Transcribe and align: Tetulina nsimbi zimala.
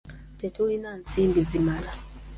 Tetulina 0.39 0.89
nsimbi 1.01 1.41
zimala. 1.49 1.91